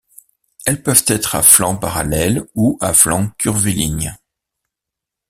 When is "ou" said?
2.55-2.75